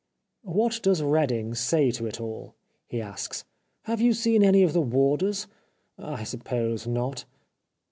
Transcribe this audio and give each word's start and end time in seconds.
"What 0.59 0.79
does 0.81 1.03
Reading 1.03 1.53
say 1.53 1.91
to 1.91 2.07
it 2.07 2.19
all?" 2.19 2.55
he 2.87 2.99
asks." 2.99 3.45
Have 3.83 4.01
you 4.01 4.13
seen 4.15 4.43
any 4.43 4.63
of 4.63 4.73
the 4.73 4.81
warders? 4.81 5.45
I 5.99 6.23
sup 6.23 6.43
pose 6.43 6.87
not." 6.87 7.25